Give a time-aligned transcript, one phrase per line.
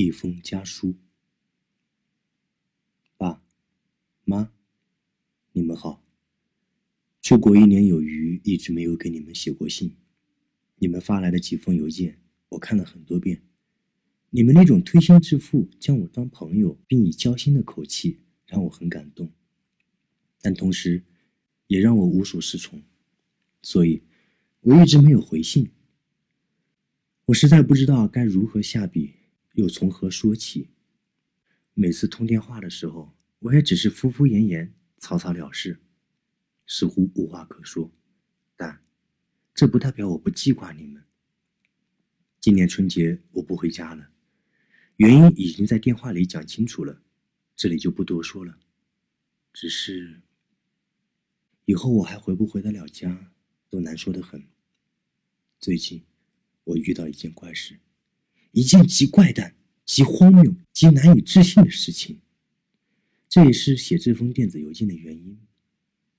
[0.00, 0.96] 一封家书。
[3.16, 3.42] 爸
[4.24, 4.52] 妈，
[5.52, 6.02] 你们好。
[7.20, 9.96] 出国一年有余，一直没有给你们写过信。
[10.76, 12.18] 你们发来的几封邮件，
[12.48, 13.42] 我看了很多遍。
[14.30, 19.30] 你们那种推心置腹、将我当朋友，并以交心的口气，让我很感动。
[20.40, 21.04] 但同时，
[21.66, 22.82] 也让我无所适从。
[23.60, 24.02] 所以，
[24.62, 25.70] 我一直没有回信。
[27.26, 29.14] 我实在不知道该如何下笔，
[29.52, 30.70] 又从何说起。
[31.74, 35.80] 每次通电话的时候，我也只是敷敷衍衍、草草了事，
[36.66, 37.92] 似乎无话可说。
[38.56, 38.84] 但，
[39.54, 41.02] 这不代表我不记挂你们。
[42.40, 44.10] 今年春节我不回家了，
[44.96, 47.02] 原因已经在电话里讲清楚了，
[47.54, 48.58] 这里就不多说了。
[49.52, 50.22] 只是，
[51.64, 53.32] 以后我还回不回得了家？
[53.68, 54.44] 都难说的很。
[55.58, 56.04] 最近，
[56.64, 57.78] 我遇到一件怪事，
[58.52, 59.54] 一件极怪诞、
[59.84, 62.20] 极荒谬、极难以置信的事情。
[63.28, 65.38] 这也是写这封电子邮件的原因。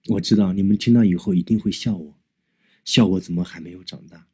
[0.07, 2.17] 我知道你们听到以后一定会笑我，
[2.85, 4.27] 笑我怎么还没有长大。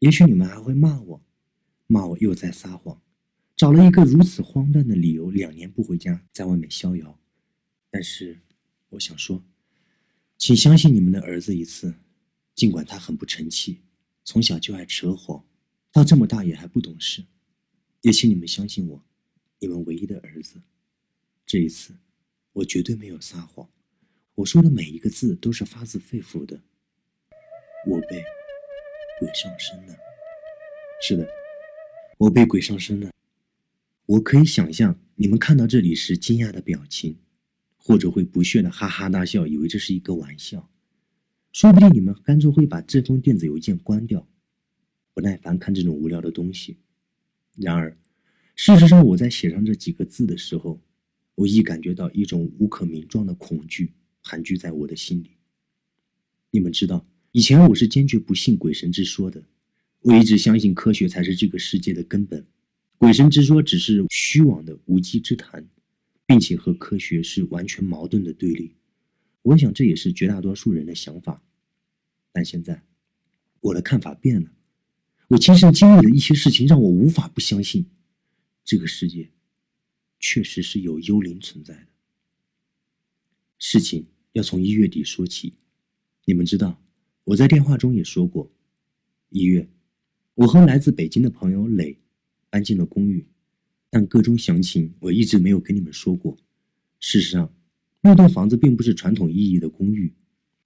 [0.00, 1.22] 也许你们还会骂我，
[1.86, 3.00] 骂我又在撒谎，
[3.56, 7.18] 找了一个如此荒诞的理由，两年不回家，在外面逍遥。
[7.90, 8.38] 但是，
[8.90, 9.42] 我想说，
[10.36, 11.94] 请相信你们的儿子一次。
[12.54, 13.82] 尽管他很不成器，
[14.24, 15.44] 从小就爱扯谎，
[15.92, 17.24] 到这么大也还不懂事，
[18.02, 19.04] 也请你们相信我，
[19.58, 20.60] 你们唯一的儿子。
[21.44, 21.94] 这一次，
[22.52, 23.68] 我绝对没有撒谎，
[24.36, 26.60] 我说的每一个字都是发自肺腑的。
[27.86, 28.22] 我被
[29.18, 29.96] 鬼上身了，
[31.02, 31.26] 是的，
[32.18, 33.10] 我被鬼上身了。
[34.06, 37.18] 我可以想象你们看到这里时惊讶的表情，
[37.76, 40.70] 或者会不屑的哈哈大笑，以为这是一个玩笑。
[41.52, 44.28] 说不定你们干脆会把这封电子邮件关掉，
[45.14, 46.78] 不耐烦看这种无聊的东西。
[47.60, 47.96] 然而，
[48.54, 50.80] 事实上，我在写上这几个字的时候，
[51.34, 53.92] 我亦感觉到一种无可名状的恐惧
[54.22, 55.32] 盘踞在我的心里。
[56.50, 59.42] 你们知道，以前我是坚决不信鬼神之说的，
[60.02, 62.46] 我一直相信科学才是这个世界的根本，
[62.96, 65.68] 鬼神之说只是虚妄的无稽之谈，
[66.24, 68.76] 并且和科学是完全矛盾的对立。
[69.42, 71.42] 我想这也是绝大多数人的想法。
[72.32, 72.82] 但现在，
[73.60, 74.48] 我的看法变了。
[75.28, 77.84] 我亲身经历的一些事情让我无法不相信，
[78.64, 79.30] 这个世界
[80.18, 81.86] 确实是有幽灵存在的。
[83.58, 85.54] 事情要从一月底说起。
[86.24, 86.82] 你们知道，
[87.24, 88.50] 我在电话中也说过，
[89.28, 89.68] 一月，
[90.34, 91.98] 我和来自北京的朋友磊
[92.48, 93.26] 搬进了公寓，
[93.90, 96.38] 但个中详情我一直没有跟你们说过。
[97.00, 97.54] 事实上，
[98.00, 100.14] 那栋房子并不是传统意义的公寓，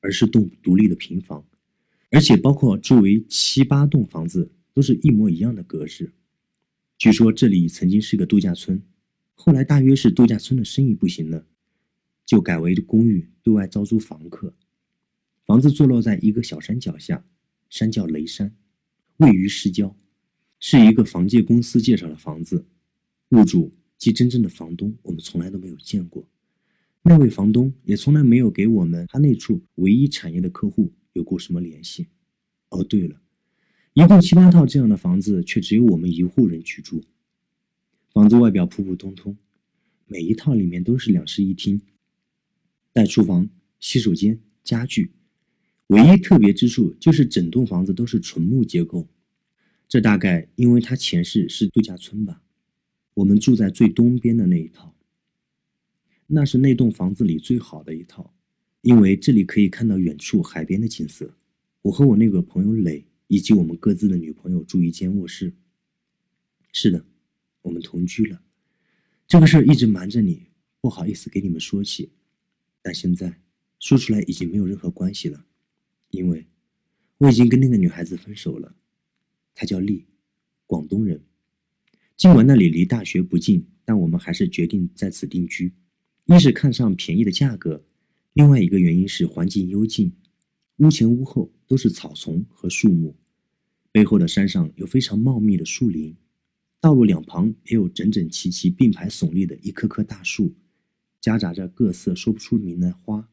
[0.00, 1.44] 而是栋独立的平房。
[2.12, 6.12] 而且包括周围七八栋房子都是一模一样的格式。
[6.98, 8.82] 据说这里曾经是个度假村，
[9.32, 11.46] 后来大约是度假村的生意不行了，
[12.26, 14.54] 就改为公寓对外招租房客。
[15.46, 17.24] 房子坐落在一个小山脚下，
[17.70, 18.54] 山叫雷山，
[19.16, 19.96] 位于市郊，
[20.60, 22.66] 是一个房介公司介绍的房子。
[23.30, 26.28] 屋主即真正的房东，我们从来都没有见过。
[27.02, 30.92] 那位房东也从来没有给我们他那处唯一产业的客户。
[31.12, 32.08] 有过什么联系？
[32.70, 33.20] 哦，对了，
[33.92, 37.04] 一共七八套这样的房子，却只有我们一户人居住。
[38.10, 39.36] 房子外表普普通通，
[40.06, 41.80] 每一套里面都是两室一厅，
[42.92, 45.12] 带厨房、洗手间、家具。
[45.88, 49.08] 唯一特别之处就是整栋房子都是纯木结构。
[49.88, 52.42] 这大概因为它前世是度假村吧。
[53.14, 54.96] 我们住在最东边的那一套，
[56.26, 58.34] 那是那栋房子里最好的一套。
[58.82, 61.34] 因为这里可以看到远处海边的景色。
[61.82, 65.52] 我和我那个朋友磊以及我们各自的女朋友住一间卧室。
[66.72, 67.04] 是的，
[67.62, 68.42] 我们同居了。
[69.26, 70.46] 这个事儿一直瞒着你，
[70.80, 72.10] 不好意思给你们说起。
[72.82, 73.40] 但现在
[73.78, 75.44] 说出来已经没有任何关系了，
[76.10, 76.46] 因为
[77.18, 78.74] 我已经跟那个女孩子分手了。
[79.54, 80.06] 她叫丽，
[80.66, 81.22] 广东人。
[82.16, 85.72] 尽管那里离大学不近，但我们还是决定在此定居。
[86.26, 87.84] 一是看上便宜的价格。
[88.34, 90.12] 另外一个原因是环境幽静，
[90.78, 93.14] 屋前屋后都是草丛和树木，
[93.90, 96.16] 背后的山上有非常茂密的树林，
[96.80, 100.54] 道路两旁也有整整齐齐并排耸立的一棵棵大树，
[101.20, 103.28] 夹杂着各色说不出名的花，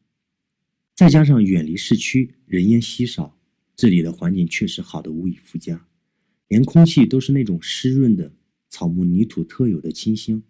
[0.94, 3.38] 再加上远离市区，人烟稀少，
[3.74, 5.88] 这里的环境确实好的无以复加，
[6.48, 8.34] 连空气都是那种湿润的
[8.68, 10.42] 草木泥土特有的清香。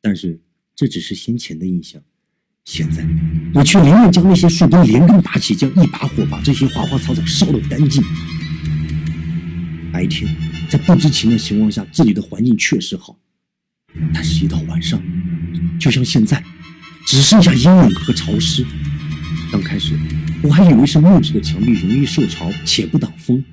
[0.00, 0.40] 但是
[0.74, 2.02] 这只是先前的印象。
[2.64, 3.06] 现在，
[3.52, 8.02] 我却宁愿将那些树根连根拔起，将一把火把这些花花草草烧得干净。
[9.92, 10.34] 白天，
[10.68, 13.16] 在不知情的情况下，这里的环境确实好，
[14.12, 15.00] 但是，一到晚上，
[15.78, 16.42] 就像现在，
[17.06, 18.64] 只剩下阴冷和潮湿。
[19.52, 19.96] 刚开始，
[20.42, 23.44] 我还以为是木质的墙壁容易受潮且不挡风。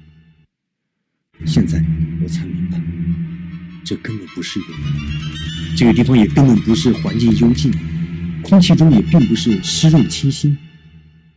[1.45, 1.83] 现在
[2.23, 2.81] 我才明白，
[3.83, 5.75] 这根本不是原因。
[5.75, 7.71] 这个地方也根本不是环境幽静，
[8.43, 10.57] 空气中也并不是湿润清新，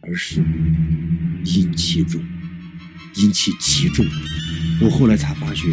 [0.00, 0.42] 而是
[1.44, 2.20] 阴气重，
[3.16, 4.04] 阴气极重。
[4.80, 5.68] 我后来才发觉，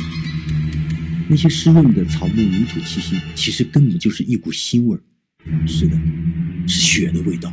[1.27, 5.01] 那些湿润的草木泥土气息，其实根本就是一股腥味儿。
[5.65, 5.99] 是的，
[6.67, 7.51] 是血的味道。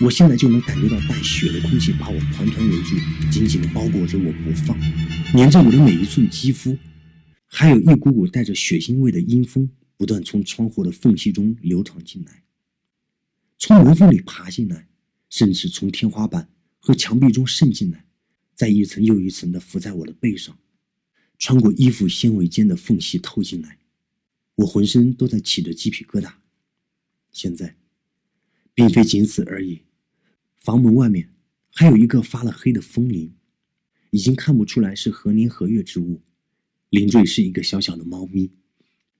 [0.00, 2.96] 我现在就能感觉到带血的空气把我团团围住，
[3.30, 4.78] 紧紧地包裹着我不放，
[5.32, 6.76] 粘着我的每一寸肌肤。
[7.48, 12.42] 还有一股股带着血腥味的阴风不断从窗户的缝隙中流淌进来，
[13.58, 14.88] 从门缝里爬进来，
[15.30, 18.06] 甚至从天花板和墙壁中渗进来，
[18.54, 20.58] 再一层又一层地浮在我的背上。
[21.38, 23.78] 穿过衣服纤维间的缝隙透进来，
[24.54, 26.32] 我浑身都在起着鸡皮疙瘩。
[27.30, 27.76] 现在，
[28.72, 29.82] 并非仅此而已，
[30.56, 31.34] 房门外面
[31.70, 33.34] 还有一个发了黑的风铃，
[34.10, 36.22] 已经看不出来是何年何月之物。
[36.88, 38.50] 铃坠是一个小小的猫咪，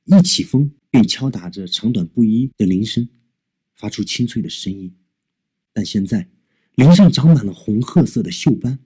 [0.04, 3.06] 一起风便敲打着长短不一的铃声，
[3.76, 4.92] 发出清脆的声音。
[5.72, 6.28] 但现在，
[6.74, 8.78] 林上长满了红褐色的锈斑，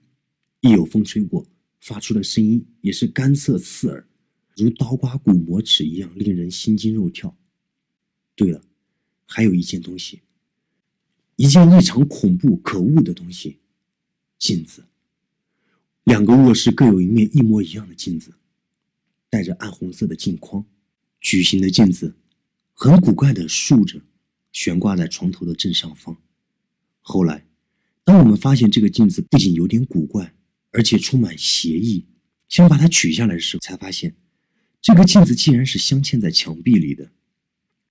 [0.59, 1.47] 一有风吹过。
[1.79, 4.05] 发出的声音也是干涩刺耳，
[4.55, 7.35] 如刀刮骨磨齿一样，令人心惊肉跳。
[8.35, 8.61] 对了，
[9.25, 10.21] 还有一件东西，
[11.37, 13.57] 一件异常恐怖、可恶的东西——
[14.37, 14.85] 镜子。
[16.03, 18.31] 两个卧室各有一面一模一样的镜子，
[19.27, 20.63] 带着暗红色的镜框，
[21.19, 22.15] 矩形的镜子，
[22.73, 23.99] 很古怪的竖着，
[24.51, 26.17] 悬挂在床头的正上方。
[26.99, 27.45] 后来，
[28.03, 30.33] 当我们发现这个镜子不仅有点古怪，
[30.71, 32.05] 而且充满邪意，
[32.49, 34.15] 想把它取下来的时候，才发现，
[34.81, 37.11] 这个镜子竟然是镶嵌在墙壁里的。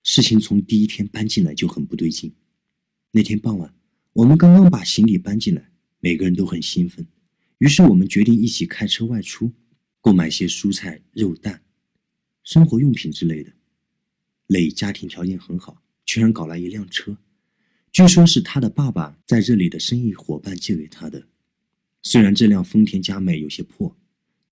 [0.03, 2.33] 事情从第一天搬进来就很不对劲。
[3.11, 3.73] 那天傍晚，
[4.13, 7.05] 我们刚刚把行李搬进来，每个人都很兴奋，
[7.59, 9.51] 于是我们决定一起开车外出，
[9.99, 11.61] 购买些蔬菜、肉、蛋、
[12.43, 13.51] 生活用品之类的。
[14.47, 15.81] 磊家庭条件很好，
[16.11, 17.15] 居然搞来一辆车，
[17.89, 21.25] 据说是他的爸爸在这里的生意伙伴借给他的。
[22.01, 23.97] 虽然这辆丰田佳美有些破，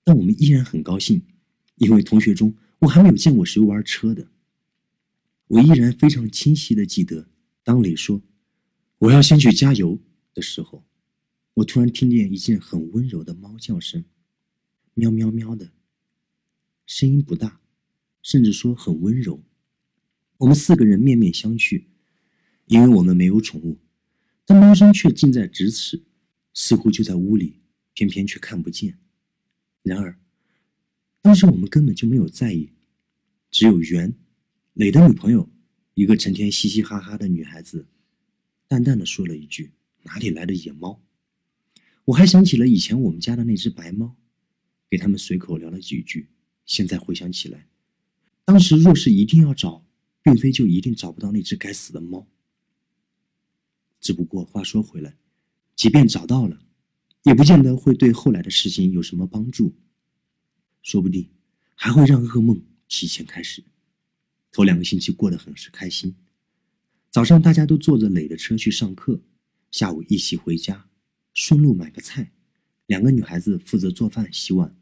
[0.05, 1.21] 但我们依然很高兴，
[1.75, 4.25] 因为同学中我还没有见过谁玩车的。
[5.47, 7.27] 我依然非常清晰的记得，
[7.61, 8.21] 当磊说
[8.99, 9.99] “我要先去加油”
[10.33, 10.85] 的时候，
[11.55, 14.05] 我突然听见一阵很温柔的猫叫声，
[14.93, 15.73] 喵喵喵的，
[16.85, 17.59] 声音不大，
[18.21, 19.43] 甚至说很温柔。
[20.39, 21.83] 我们四个人面面相觑，
[22.65, 23.77] 因为我们没有宠物，
[24.45, 26.03] 但猫声却近在咫尺。
[26.51, 27.61] 似乎就在屋里，
[27.93, 28.97] 偏偏却看不见。
[29.83, 30.17] 然而，
[31.21, 32.71] 当时我们根本就没有在意，
[33.51, 34.13] 只有袁
[34.73, 35.49] 磊的女朋友，
[35.93, 37.87] 一个成天嘻嘻哈哈的女孩子，
[38.67, 39.71] 淡淡的说了一句
[40.03, 41.01] ：“哪里来的野猫？”
[42.05, 44.17] 我还想起了以前我们家的那只白猫，
[44.89, 46.29] 给他们随口聊了几句。
[46.65, 47.67] 现在回想起来，
[48.43, 49.85] 当时若是一定要找，
[50.21, 52.27] 并非就一定找不到那只该死的猫。
[53.99, 55.15] 只不过话说回来。
[55.75, 56.59] 即便找到了，
[57.23, 59.73] 也不见得会对后来的事情有什么帮助，
[60.81, 61.29] 说不定
[61.73, 63.63] 还会让噩梦提前开始。
[64.51, 66.13] 头两个星期过得很是开心，
[67.09, 69.21] 早上大家都坐着磊的车去上课，
[69.71, 70.89] 下午一起回家，
[71.33, 72.33] 顺路买个菜，
[72.87, 74.75] 两个女孩子负责做饭洗碗，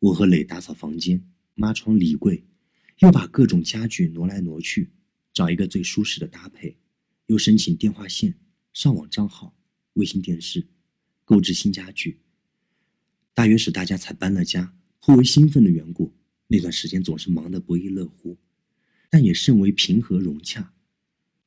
[0.00, 2.44] 我和磊打扫房间、抹床、理柜，
[2.98, 4.90] 又把各种家具挪来挪去，
[5.32, 6.76] 找一个最舒适的搭配，
[7.26, 8.34] 又申请电话线、
[8.72, 9.54] 上网账号。
[9.94, 10.66] 卫星电视，
[11.24, 12.18] 购置新家具，
[13.32, 16.12] 大约是大家才搬了家，颇为兴奋的缘故。
[16.48, 18.36] 那段时间总是忙得不亦乐乎，
[19.08, 20.74] 但也甚为平和融洽。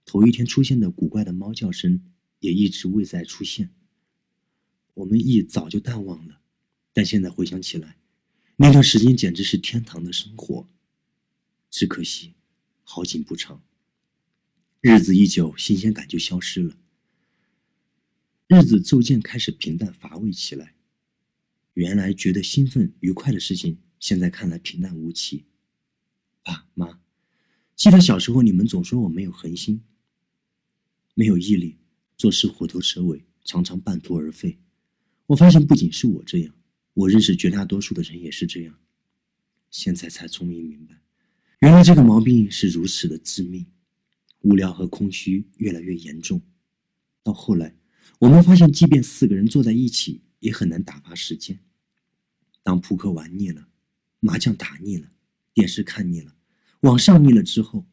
[0.05, 2.01] 头一天出现的古怪的猫叫声
[2.39, 3.69] 也一直未再出现。
[4.93, 6.39] 我们亦早就淡忘了，
[6.93, 7.97] 但现在回想起来，
[8.55, 10.69] 那段时间简直是天堂的生活。
[11.69, 12.35] 只可惜，
[12.83, 13.63] 好景不长。
[14.81, 16.77] 日子一久，新鲜感就消失了。
[18.47, 20.75] 日子逐渐开始平淡乏味起来，
[21.73, 25.45] 原来觉得兴奋愉快的事情，现在看来平淡无奇。
[26.43, 27.01] 爸妈，
[27.75, 29.83] 记得小时候你们总说我没有恒心，
[31.13, 31.77] 没有毅力，
[32.15, 34.59] 做事虎头蛇尾，常常半途而废。
[35.25, 36.55] 我发现不仅是我这样，
[36.93, 38.79] 我认识绝大多数的人也是这样。
[39.69, 41.01] 现在才聪明明白，
[41.59, 43.65] 原来这个毛病是如此的致命，
[44.41, 46.39] 无聊和空虚越来越严重，
[47.23, 47.75] 到后来。
[48.19, 51.59] 我们发现，即便四个人坐在一起，也很难打发时间。
[52.61, 53.67] 当扑克玩腻了，
[54.19, 55.11] 麻将打腻了，
[55.53, 56.35] 电视看腻了，
[56.81, 57.87] 网上腻了之后，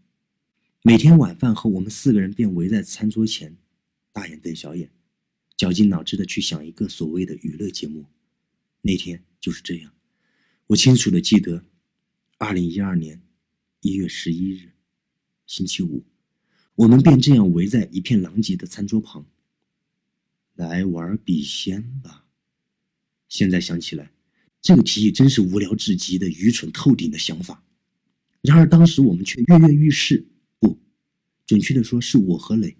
[0.82, 3.56] 每天晚饭后，我们四个人便围在餐桌前，
[4.12, 4.90] 大眼瞪小眼，
[5.56, 8.04] 绞尽脑汁的去想一个所谓的娱乐节目。
[8.82, 9.90] 那天就是这样，
[10.66, 11.64] 我清楚的记得，
[12.36, 13.22] 二零一二年
[13.84, 14.70] 一月十一日，
[15.46, 16.02] 星期五，
[16.74, 19.26] 我们便这样围在一片狼藉的餐桌旁，
[20.54, 22.24] 来玩笔仙吧。
[23.28, 24.10] 现在想起来，
[24.62, 27.62] 这个提议真是无聊至极的愚蠢透顶的想法。
[28.40, 30.26] 然而当时我们却跃跃欲试，
[30.58, 30.80] 不，
[31.44, 32.74] 准确的说是我和磊。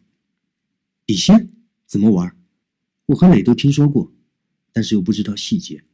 [1.05, 1.53] 笔仙
[1.85, 2.35] 怎么玩？
[3.05, 4.11] 我和磊都听说过，
[4.73, 5.85] 但是又不知道细节。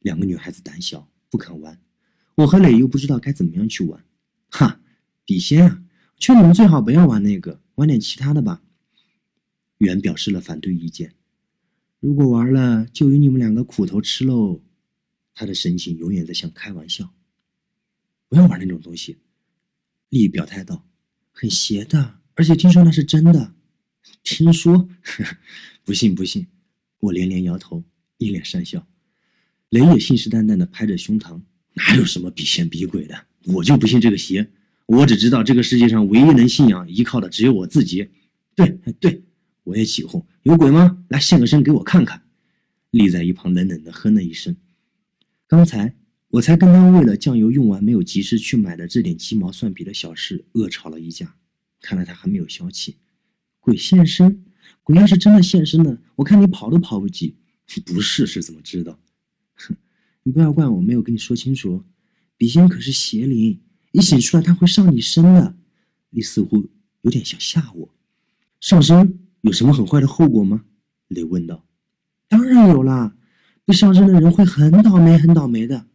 [0.00, 1.80] 两个女孩子胆小不肯玩，
[2.34, 4.04] 我和磊又不知道该怎么样去玩。
[4.52, 4.80] 哈，
[5.24, 5.82] 笔仙啊，
[6.18, 8.62] 劝你们最好不要玩那个，玩点其他的吧。
[9.78, 11.14] 元表示了反对意见。
[11.98, 14.62] 如果玩了，就有你们两个苦头吃喽。
[15.34, 17.14] 他的神情永远在像开玩笑。
[18.28, 19.16] 不要玩那种东西，
[20.10, 20.86] 丽表态道
[21.32, 23.54] ：“很邪的，而且听说那是真的。”
[24.22, 24.88] 听说？
[25.82, 26.46] 不信不信！
[26.98, 27.82] 我连连摇头，
[28.18, 28.86] 一脸讪笑。
[29.70, 31.40] 雷也信誓旦旦的拍着胸膛
[31.74, 33.26] ：“哪有什么笔仙笔鬼的？
[33.44, 34.50] 我就不信这个邪！
[34.86, 38.08] 我只知道这个世界上唯一能信仰依靠的只有我自己。”
[38.54, 39.22] 对对，
[39.64, 41.04] 我也起哄：“有鬼吗？
[41.08, 42.22] 来现个身给我看看！”
[42.90, 44.56] 立在一旁冷冷的哼了一声
[45.46, 45.94] ：“刚才。”
[46.32, 51.34] 我才跟他为了酱油用完没有及时去买的这点鸡毛蒜皮的小事恶吵了一架，
[51.82, 52.96] 看来他还没有消气。
[53.60, 54.42] 鬼现身？
[54.82, 57.36] 鬼要是真的现身了，我看你跑都跑不及。
[57.84, 58.98] 不试试怎么知道？
[59.56, 59.76] 哼，
[60.22, 61.84] 你不要怪我没有跟你说清楚。
[62.36, 63.60] 笔仙可是邪灵，
[63.92, 65.54] 一醒出来他会上你身的。
[66.10, 66.68] 你似乎
[67.02, 67.94] 有点想吓我。
[68.60, 70.64] 上身有什么很坏的后果吗？
[71.08, 71.64] 雷问道。
[72.28, 73.14] 当然有啦，
[73.64, 75.86] 被上身的人会很倒霉，很倒霉的。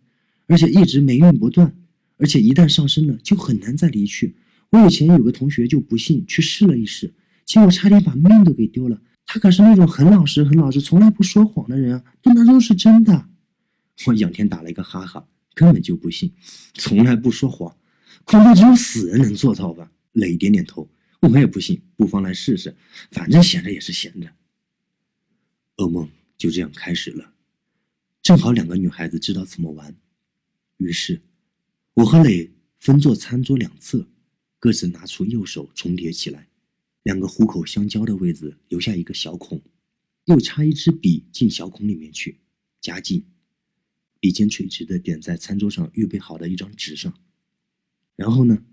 [0.47, 1.75] 而且一直霉运不断，
[2.17, 4.35] 而且一旦上身了就很难再离去。
[4.69, 7.13] 我以前有个同学就不信去试了一试，
[7.45, 9.01] 结果差点把命都给丢了。
[9.25, 13.27] 他可是那种很老实、很老实、从来不说谎的人啊，对那都是真的。
[14.05, 16.31] 我仰天打了一个哈哈，根本就不信，
[16.75, 17.75] 从来不说谎，
[18.25, 19.91] 恐怕只有死人能做到吧？
[20.11, 20.87] 磊点点头，
[21.19, 22.75] 我也不信，不妨来试试，
[23.09, 24.31] 反正闲着也是闲着。
[25.77, 27.33] 噩梦就这样开始了，
[28.21, 29.95] 正好两个女孩子知道怎么玩。
[30.77, 31.19] 于是，
[31.95, 34.07] 我和磊分坐餐桌两侧，
[34.59, 36.47] 各自拿出右手重叠起来，
[37.01, 39.59] 两个虎口相交的位置留下一个小孔，
[40.25, 42.37] 又插一支笔进小孔里面去，
[42.79, 43.25] 夹紧，
[44.19, 47.13] 笔尖垂直的点在餐桌上预备好的一张纸上。
[48.15, 48.63] 然后呢，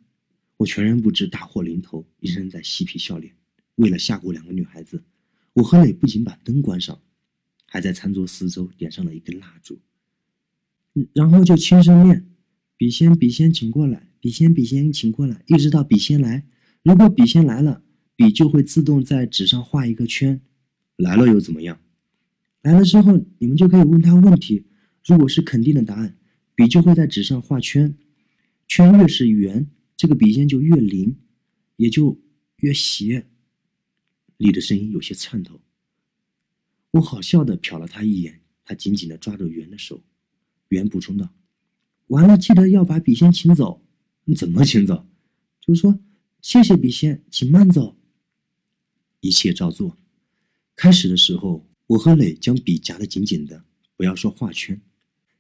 [0.57, 3.35] 我全然不知大祸临头，一人在嬉皮笑脸。
[3.77, 5.03] 为了吓唬两个女孩子，
[5.53, 7.01] 我和磊不仅把灯关上，
[7.67, 9.81] 还在餐桌四周点上了一根蜡烛。
[11.13, 12.27] 然后就轻声念
[12.79, 14.09] ：“笔仙，笔仙，请过来！
[14.21, 15.43] 笔仙，笔仙，请过来！
[15.49, 16.47] 一直到笔仙来。
[16.83, 17.83] 如果笔仙来了，
[18.15, 20.41] 笔就会自动在纸上画一个圈。
[20.97, 21.81] 来了又怎么样？
[22.63, 24.67] 来了之后，你们就可以问他问题。
[25.07, 26.17] 如果是肯定的答案，
[26.55, 27.97] 笔就会在纸上画圈。
[28.67, 31.17] 圈越是圆，这个笔尖就越灵，
[31.77, 32.19] 也就
[32.57, 33.27] 越斜。”
[34.39, 35.61] 李的声音有些颤抖。
[36.93, 40.03] 我好笑的瞟了他一眼，他紧紧的抓着圆的手。
[40.69, 41.33] 圆补充道
[42.09, 43.85] ：“完了，记得要把笔仙请走。
[44.25, 45.07] 你怎么请走？
[45.61, 46.01] 就是说，
[46.41, 47.97] 谢谢笔仙，请慢走。
[49.21, 49.99] 一切照做。
[50.75, 53.65] 开始的时候，我和磊将笔夹得紧紧的，
[53.97, 54.81] 不要说画圈，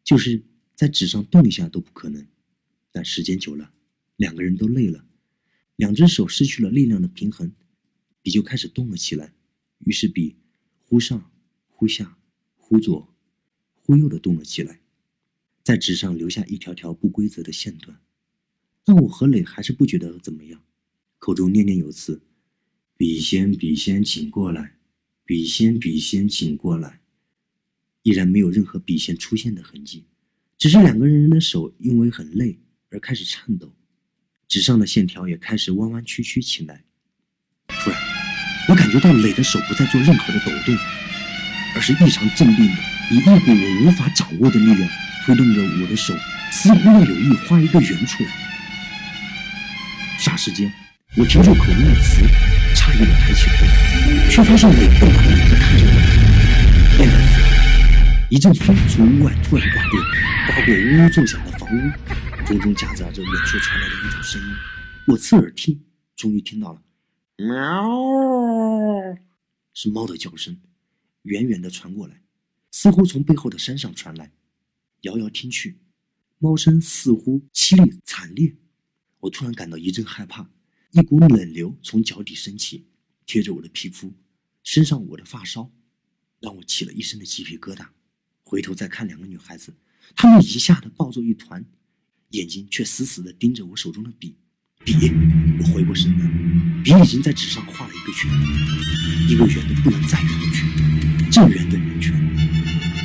[0.04, 0.44] 就是
[0.76, 2.24] 在纸上动一下都不可能。
[2.92, 3.72] 但时间久了，
[4.16, 5.04] 两个人都累了，
[5.74, 7.52] 两只手失去了力量的平衡，
[8.22, 9.34] 笔就开始动了起来。
[9.78, 10.36] 于是笔
[10.78, 11.32] 忽上
[11.66, 12.16] 忽下，
[12.56, 13.12] 忽左
[13.74, 14.80] 忽右的动了起来。”
[15.64, 17.98] 在纸上留下一条条不规则的线段，
[18.84, 20.62] 但我和磊还是不觉得怎么样，
[21.18, 22.20] 口中念念有词
[22.98, 24.76] ：“笔仙，笔仙，请过来！
[25.24, 27.00] 笔仙，笔仙，请过来！”
[28.04, 30.04] 依然没有任何笔仙出现的痕迹，
[30.58, 32.58] 只是两个人的手因为很累
[32.90, 33.74] 而开始颤抖，
[34.46, 36.84] 纸上的线条也开始弯弯曲曲起来。
[37.66, 37.98] 突然，
[38.68, 40.76] 我感觉到磊的手不再做任何的抖动，
[41.74, 42.72] 而是异常镇定的，
[43.10, 44.88] 以一股我无法掌握的力量。
[45.24, 46.14] 推动着我的手，
[46.52, 48.30] 似乎要有意画一个圆出来。
[50.18, 50.70] 霎时间，
[51.16, 52.20] 我停住口中的词，
[52.74, 53.64] 诧异的抬起头，
[54.30, 56.13] 却发现磊瞪大眼睛看着我。
[58.30, 60.00] 一阵风从屋外突然刮过，
[60.46, 64.48] 刮过呜呜作响的房屋，风中夹杂着远处传来的一种声音。
[65.06, 65.84] 我侧耳听，
[66.16, 66.82] 终于听到了，
[67.36, 67.54] 喵，
[69.74, 70.58] 是猫的叫声，
[71.22, 72.22] 远远的传过来，
[72.70, 74.32] 似乎从背后的山上传来。
[75.02, 75.78] 遥遥听去，
[76.38, 78.56] 猫声似乎凄厉惨烈。
[79.20, 80.48] 我突然感到一阵害怕，
[80.92, 82.86] 一股冷流从脚底升起，
[83.26, 84.14] 贴着我的皮肤，
[84.62, 85.70] 身上我的发梢，
[86.40, 87.86] 让我起了一身的鸡皮疙瘩。
[88.54, 89.74] 回头再看两个女孩子，
[90.14, 91.64] 她们一下子抱作一团，
[92.30, 94.36] 眼睛却死死地盯着我手中的笔。
[94.84, 94.94] 笔，
[95.58, 98.30] 我回过神来，笔已经在纸上画了一个圈，
[99.28, 102.14] 一个圆的不能再圆的圈，正圆的圆圈。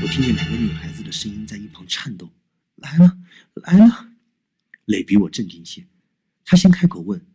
[0.03, 2.31] 我听见两个女孩子的声音在一旁颤抖
[2.77, 3.17] ：“来了，
[3.55, 4.11] 来了。”
[4.85, 5.87] 磊比我镇定些，
[6.45, 7.25] 他先开口问：“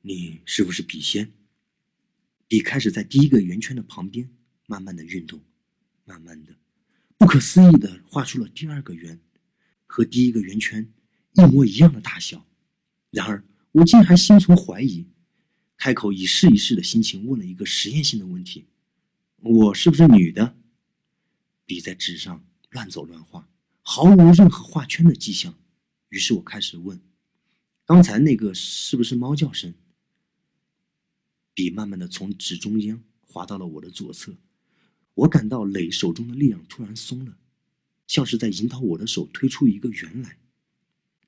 [0.00, 1.30] 你是不是笔仙？”
[2.48, 4.30] 笔开始在第一个圆圈的旁边
[4.64, 5.42] 慢慢的运动，
[6.06, 6.54] 慢慢的，
[7.24, 9.18] 不可思议的画出了第二个圆，
[9.86, 10.92] 和第一个圆圈
[11.32, 12.44] 一模一样的大小。
[13.08, 15.06] 然而，我竟还心存怀疑，
[15.78, 18.66] 开口以试一试的心情问了一个实验性的问题
[19.40, 20.54] ：“我是不是女的？”
[21.64, 23.48] 笔在纸上乱走乱画，
[23.80, 25.54] 毫无任何画圈的迹象。
[26.10, 27.00] 于是我开始问
[27.86, 29.72] ：“刚才那个是不是猫叫声？”
[31.54, 34.36] 笔慢慢的从纸中间滑到了我的左侧，
[35.14, 37.38] 我感到磊手中的力量突然松了，
[38.06, 40.38] 像是在引导我的手推出一个圆来，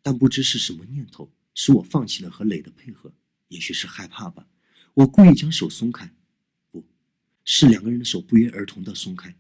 [0.03, 1.33] 但不知是什么念头。
[1.59, 3.11] 使我放弃了和磊的配合，
[3.49, 4.47] 也许是害怕吧。
[4.93, 6.13] 我故意将手松开，
[6.71, 6.85] 不
[7.47, 9.35] 是两个人的手不约而同的松开，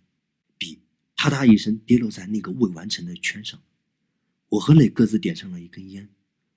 [0.56, 0.80] 笔
[1.14, 3.60] 啪嗒一声跌落在那个未完成的圈上。
[4.48, 6.08] 我和磊各自点上了一根烟，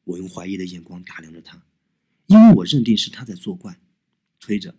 [0.06, 1.62] 我用怀疑的眼光打量着他，
[2.28, 3.82] 因为我认定是他在作怪，
[4.40, 4.74] 推着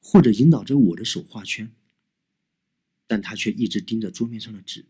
[0.00, 1.72] 或者引导着我的手画圈，
[3.10, 4.86] 但他却一直盯着桌面上的纸，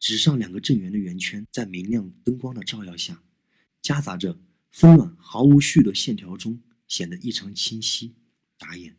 [0.00, 3.22] 纸上两个正圆的圆圈在明亮灯光的照耀下，
[3.80, 4.36] 夹杂着。
[4.72, 8.16] 纷乱毫无序的线条中显得异常清晰，
[8.58, 8.96] 打眼。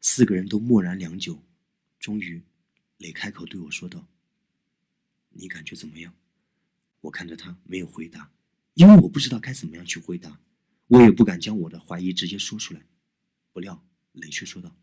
[0.00, 1.42] 四个人都默然良久，
[1.98, 2.40] 终于，
[2.98, 4.06] 磊开口对我说道
[5.30, 6.14] ：“你感觉怎么样？”
[7.02, 8.30] 我看着他，没有回答，
[8.74, 10.40] 因为我不知道该怎么样去回答，
[10.86, 12.86] 我也不敢将我的怀疑直接说出来。
[13.52, 14.78] 不料，磊却说道：“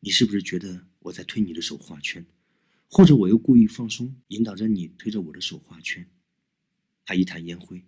[0.00, 2.26] 你是不是觉得我在推你的手画圈，
[2.88, 6.06] 或者我又故意放松，引导着你推着我的手画圈？”
[7.04, 7.84] 他一弹烟灰。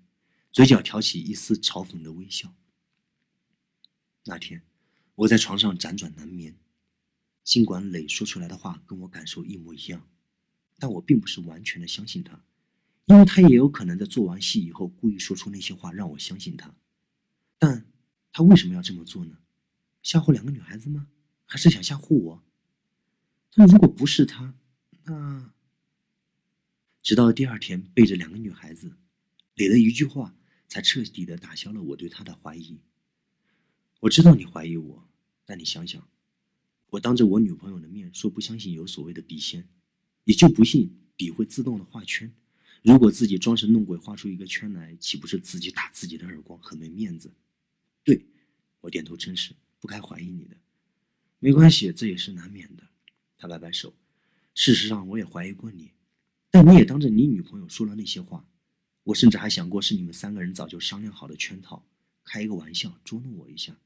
[0.52, 2.54] 嘴角挑起一丝嘲讽的微笑。
[4.24, 4.62] 那天，
[5.14, 6.56] 我在床上辗转难眠。
[7.44, 10.08] 尽管磊说出来的话跟我感受一模一样，
[10.78, 12.42] 但我并不是完全的相信他，
[13.04, 16.74] 因为他也有可能在做完戏以后故意说出那些话让我相信他。
[17.58, 17.86] 但
[18.32, 19.38] 他为什么要这么做呢？
[20.02, 21.08] 吓唬两个女孩子吗？
[21.44, 22.42] 还是想吓唬我？
[23.56, 24.54] 但如果不是他，
[25.04, 25.52] 那……
[27.02, 28.92] 直到第二天背着两个女孩子，
[29.54, 30.34] 磊的一句话。
[30.68, 32.80] 才彻底的打消了我对他的怀疑。
[34.00, 35.08] 我知道你怀疑我，
[35.44, 36.06] 但你想想，
[36.90, 39.68] 我当着我女朋友的面说不相信有所谓的笔仙，
[40.24, 42.30] 也就不信笔会自动的画圈。
[42.82, 47.32] 如果自己装神弄鬼画出一个圈来，岂不是自己打自己的耳光，很没面子？
[48.02, 48.26] 对，
[48.80, 50.56] 我点头称是，不该怀疑你的。
[51.38, 52.82] 没关系，这也是难免的。
[53.38, 53.94] 他摆摆手，
[54.54, 55.92] 事实上我也怀疑过你，
[56.50, 58.44] 但你也当着你女朋友说了那些话。
[59.04, 61.86] 我甚至还想过是你们三个人早就商量好的圈套，
[62.24, 63.76] 开一个玩笑捉弄我一下，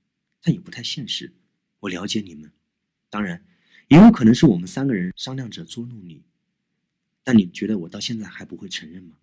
[0.40, 1.32] 但也不太现实。
[1.80, 2.50] 我了解你们，
[3.10, 3.44] 当然，
[3.88, 6.22] 也有可能是我们三个人商量着捉弄你。
[7.22, 9.16] 但你觉得我到现在还不会承认吗？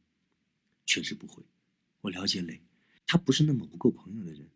[0.86, 1.44] 确实不会。
[2.02, 2.62] 我了解磊，
[3.08, 4.48] 他不是那么不够朋友的人。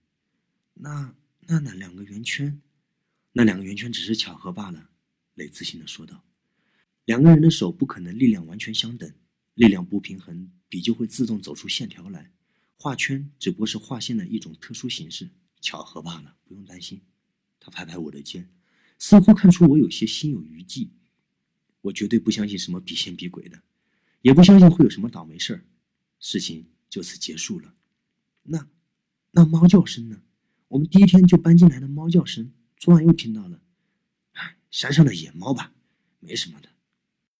[0.76, 1.16] 那
[1.48, 2.62] 那那两个圆圈，
[3.32, 4.91] 那两个圆圈只是巧合罢了。
[5.42, 6.24] 磊自信的说道。
[7.06, 9.12] 两个人的手不可能力量完全相等。
[9.56, 12.32] 力量不平衡，笔就会自动走出线条来。
[12.78, 17.02] 画圈只不过是画线的一种特殊形式，巧合罢了，不用担心。
[17.60, 18.50] 他拍拍我的肩，
[18.98, 20.90] 似乎看出我有些心有余悸。
[21.82, 23.62] 我绝对不相信什么笔仙笔鬼的，
[24.22, 25.66] 也不相信会有什么倒霉事儿。
[26.20, 27.76] 事情就此结束了。
[28.44, 28.70] 那，
[29.32, 30.22] 那猫叫声呢？
[30.70, 33.62] 我们第一天就搬进来的猫叫声，昨晚又听到了。
[34.72, 35.72] 山上的野猫吧，
[36.20, 36.70] 没什么的。